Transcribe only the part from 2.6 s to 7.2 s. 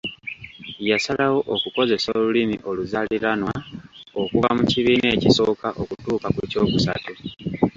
oluzaaliranwa okuva mu kibiina ekisooka okutuuka ku kyokusatu.